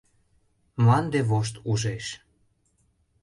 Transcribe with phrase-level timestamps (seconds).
[0.81, 2.05] Мланде вошт ужеш.